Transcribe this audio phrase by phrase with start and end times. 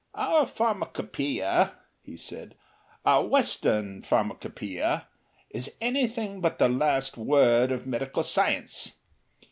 [0.15, 2.55] "Our Pharmacopoeia," he said,
[3.05, 5.05] "our Western Pharmacopoeia,
[5.51, 8.95] is anything but the last word of medical science.